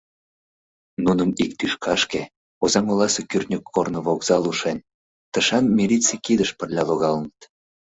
Нуным 1.05 1.29
ик 1.43 1.51
тӱшкашке 1.59 2.21
Озаҥ 2.63 2.85
оласе 2.93 3.21
кӱртньӧ 3.29 3.59
корно 3.73 3.99
вокзал 4.07 4.43
ушен— 4.51 4.77
тышан 5.31 5.65
милиций 5.77 6.19
кидыш 6.25 6.49
пырля 6.57 6.83
логалыныт. 6.89 7.39